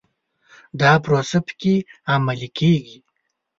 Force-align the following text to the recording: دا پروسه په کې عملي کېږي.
دا 0.81 0.91
پروسه 1.05 1.37
په 1.47 1.53
کې 1.61 1.75
عملي 2.13 2.49
کېږي. 2.57 2.97